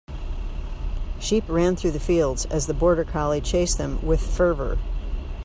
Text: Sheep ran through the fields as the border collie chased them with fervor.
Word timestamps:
Sheep 1.19 1.43
ran 1.47 1.75
through 1.75 1.91
the 1.91 1.99
fields 1.99 2.45
as 2.47 2.65
the 2.65 2.73
border 2.73 3.03
collie 3.03 3.39
chased 3.39 3.77
them 3.77 4.03
with 4.03 4.19
fervor. 4.19 4.79